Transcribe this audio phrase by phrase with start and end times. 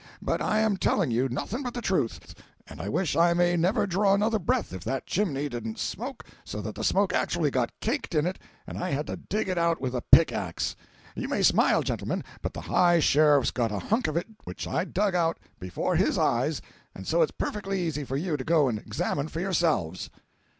[0.19, 2.33] But I am telling you nothing but the truth,
[2.65, 6.59] and I wish I may never draw another breath if that chimney didn't smoke so
[6.59, 9.79] that the smoke actually got caked in it and I had to dig it out
[9.79, 10.75] with a pickaxe!
[11.15, 14.85] You may smile, gentlemen, but the High Sheriff's got a hunk of it which I
[14.85, 16.63] dug out before his eyes,
[16.95, 20.09] and so it's perfectly easy for you to go and examine for yourselves."